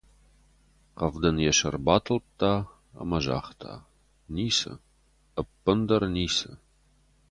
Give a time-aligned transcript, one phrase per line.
[0.99, 2.53] Хъӕвдын йӕ сӕр батылдта
[3.01, 3.73] ӕмӕ загъта:
[4.35, 4.71] «Ницы.
[5.39, 6.49] Ӕппындӕр ницы».